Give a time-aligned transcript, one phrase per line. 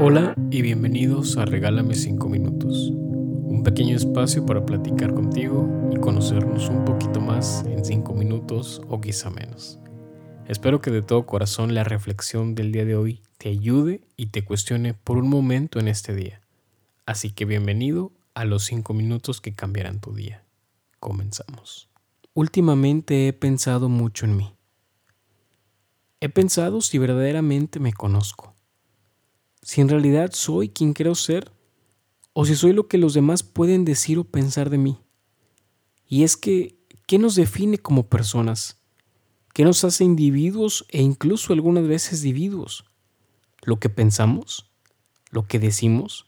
[0.00, 6.68] Hola y bienvenidos a Regálame 5 minutos, un pequeño espacio para platicar contigo y conocernos
[6.68, 9.80] un poquito más en 5 minutos o quizá menos.
[10.46, 14.44] Espero que de todo corazón la reflexión del día de hoy te ayude y te
[14.44, 16.42] cuestione por un momento en este día.
[17.04, 20.44] Así que bienvenido a los 5 minutos que cambiarán tu día.
[21.00, 21.88] Comenzamos.
[22.34, 24.54] Últimamente he pensado mucho en mí.
[26.20, 28.54] He pensado si verdaderamente me conozco
[29.68, 31.52] si en realidad soy quien creo ser
[32.32, 34.98] o si soy lo que los demás pueden decir o pensar de mí.
[36.06, 38.80] Y es que, ¿qué nos define como personas?
[39.52, 42.86] ¿Qué nos hace individuos e incluso algunas veces individuos?
[43.60, 44.70] ¿Lo que pensamos?
[45.30, 46.24] ¿Lo que decimos?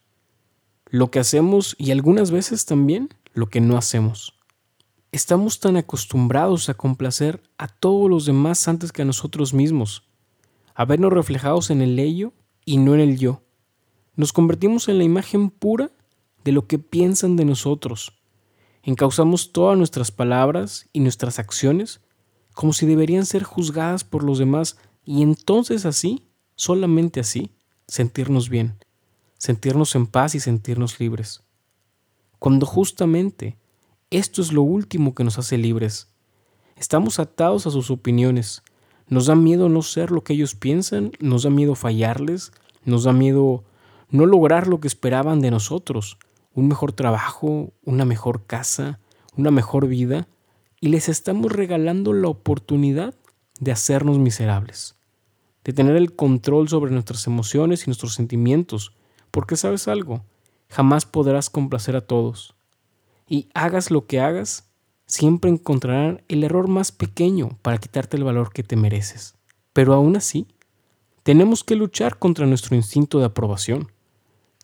[0.91, 4.39] ¿Lo que hacemos y algunas veces también lo que no hacemos?
[5.13, 10.07] Estamos tan acostumbrados a complacer a todos los demás antes que a nosotros mismos,
[10.75, 13.43] a vernos reflejados en el ello y no en el yo.
[14.17, 15.91] Nos convertimos en la imagen pura
[16.45, 18.21] de lo que piensan de nosotros.
[18.83, 22.01] Encauzamos todas nuestras palabras y nuestras acciones
[22.55, 26.25] como si deberían ser juzgadas por los demás y entonces así,
[26.57, 27.53] solamente así,
[27.87, 28.77] sentirnos bien,
[29.39, 31.43] sentirnos en paz y sentirnos libres.
[32.39, 33.57] Cuando justamente
[34.11, 36.09] esto es lo último que nos hace libres.
[36.77, 38.63] Estamos atados a sus opiniones,
[39.11, 42.53] nos da miedo no ser lo que ellos piensan, nos da miedo fallarles,
[42.85, 43.65] nos da miedo
[44.09, 46.17] no lograr lo que esperaban de nosotros,
[46.55, 49.01] un mejor trabajo, una mejor casa,
[49.37, 50.29] una mejor vida,
[50.81, 53.15] y les estamos regalando la oportunidad
[53.59, 54.95] de hacernos miserables,
[55.65, 58.95] de tener el control sobre nuestras emociones y nuestros sentimientos,
[59.33, 60.25] porque sabes algo,
[60.69, 62.55] jamás podrás complacer a todos.
[63.29, 64.70] Y hagas lo que hagas,
[65.11, 69.35] siempre encontrarán el error más pequeño para quitarte el valor que te mereces.
[69.73, 70.47] Pero aún así,
[71.25, 73.91] tenemos que luchar contra nuestro instinto de aprobación.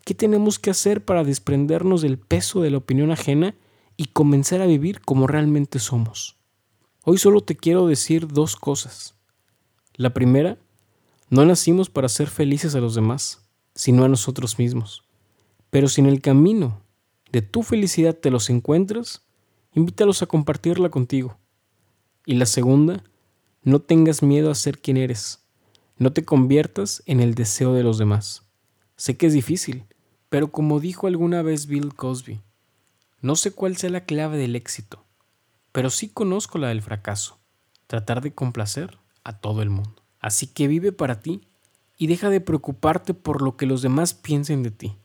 [0.05, 3.57] ¿Qué tenemos que hacer para desprendernos del peso de la opinión ajena
[3.97, 6.37] y comenzar a vivir como realmente somos?
[7.03, 9.17] Hoy solo te quiero decir dos cosas.
[9.95, 10.59] La primera,
[11.29, 13.43] no nacimos para ser felices a los demás,
[13.75, 15.03] sino a nosotros mismos.
[15.71, 16.83] Pero si en el camino
[17.33, 19.26] de tu felicidad te los encuentras,
[19.77, 21.39] invítalos a compartirla contigo.
[22.25, 23.05] Y la segunda,
[23.63, 25.45] no tengas miedo a ser quien eres.
[25.99, 28.43] No te conviertas en el deseo de los demás.
[28.97, 29.85] Sé que es difícil,
[30.31, 32.41] pero como dijo alguna vez Bill Cosby,
[33.21, 35.05] no sé cuál sea la clave del éxito,
[35.73, 37.39] pero sí conozco la del fracaso,
[37.87, 40.03] tratar de complacer a todo el mundo.
[40.21, 41.43] Así que vive para ti
[41.99, 44.97] y deja de preocuparte por lo que los demás piensen de ti.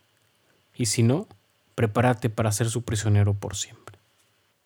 [0.75, 1.27] Y si no,
[1.75, 4.00] prepárate para ser su prisionero por siempre.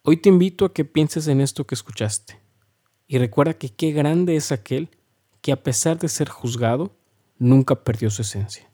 [0.08, 2.40] Hoy te invito a que pienses en esto que escuchaste
[3.08, 4.90] y recuerda que qué grande es aquel
[5.42, 6.92] que a pesar de ser juzgado,
[7.40, 8.70] nunca perdió su esencia.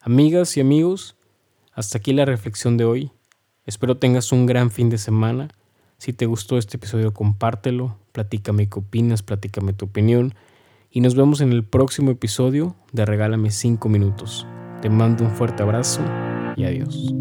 [0.00, 1.14] Amigas y amigos,
[1.72, 3.12] hasta aquí la reflexión de hoy.
[3.64, 5.50] Espero tengas un gran fin de semana.
[5.98, 10.34] Si te gustó este episodio, compártelo, platícame qué opinas, platícame tu opinión
[10.90, 14.48] y nos vemos en el próximo episodio de Regálame 5 minutos.
[14.82, 16.00] Te mando un fuerte abrazo
[16.56, 17.14] y adiós.